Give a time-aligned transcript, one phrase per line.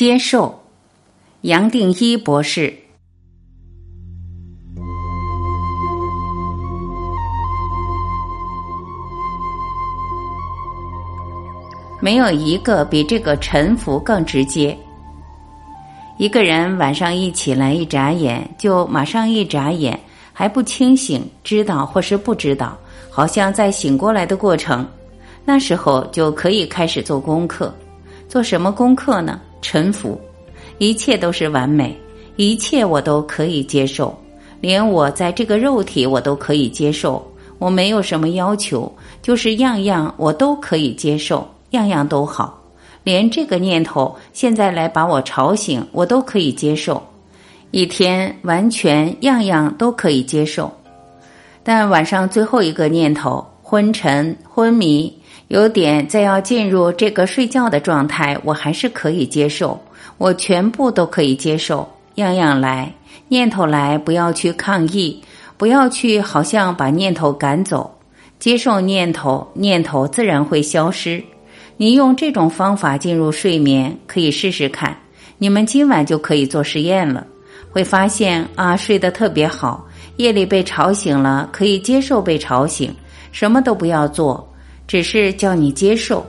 [0.00, 0.58] 接受，
[1.42, 2.74] 杨定一博士。
[12.00, 14.74] 没有一个比这个臣服更直接。
[16.16, 20.00] 一个人晚上一起来一眨眼，就马上一眨眼，
[20.32, 22.74] 还不清醒，知道或是不知道，
[23.10, 24.88] 好像在醒过来的过程。
[25.44, 27.70] 那时候就可以开始做功课。
[28.30, 29.38] 做什么功课呢？
[29.60, 30.20] 臣服，
[30.78, 31.96] 一切都是完美，
[32.36, 34.16] 一切我都可以接受，
[34.60, 37.24] 连我在这个肉体我都可以接受。
[37.58, 38.90] 我没有什么要求，
[39.20, 41.46] 就是样样我都可以接受。
[41.70, 42.60] 样样都好，
[43.04, 47.00] 连这个念头现在来把我吵醒，我都可以接受。
[47.70, 50.68] 一天完全样样都可以接受，
[51.62, 55.16] 但晚上最后一个念头昏沉昏迷，
[55.50, 59.80] 有点再要进入这个睡觉的状态，我还是可以接受。
[60.16, 62.94] 我全部都可以接受，样样来，
[63.26, 65.20] 念头来，不要去抗议，
[65.56, 67.98] 不要去好像把念头赶走，
[68.38, 71.20] 接受念头，念头自然会消失。
[71.76, 74.96] 你用这种方法进入睡眠，可以试试看。
[75.36, 77.26] 你们今晚就可以做实验了，
[77.72, 79.84] 会发现啊，睡得特别好。
[80.16, 82.94] 夜里被吵醒了，可以接受被吵醒，
[83.32, 84.46] 什么都不要做，
[84.90, 86.26] 只是叫你接受。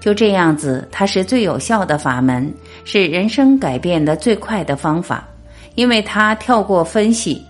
[0.00, 2.50] 就这样子，它是最有效的法门，
[2.82, 5.28] 是人生改变的最快的方法，
[5.74, 7.42] 因为它跳过分析。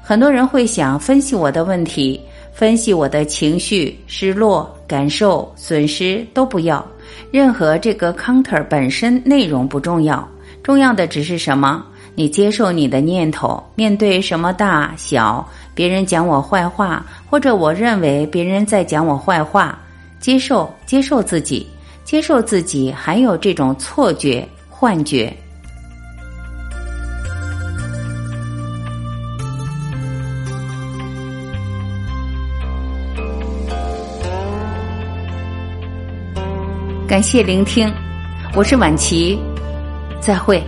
[0.00, 2.20] 很多人会想分析我的问题。
[2.52, 6.86] 分析我的情绪、失落、感受、损失都不要，
[7.32, 10.26] 任何这个 counter 本身内容不重要，
[10.62, 11.84] 重要的只是什么？
[12.14, 19.76] 你接受你的念头，面对什么大小，别人讲我坏话，或者我认为别人在讲我坏话，
[20.26, 21.64] 接受，接受自己，
[22.02, 25.32] 接受自己，还有这种错觉、幻觉。
[37.06, 37.88] 感谢聆听，
[38.56, 39.38] 我是晚琪，
[40.20, 40.60] 再会。